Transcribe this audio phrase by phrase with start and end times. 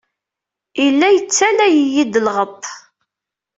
[0.83, 2.65] Yella yettaley-iyi-d lɣeṭṭ.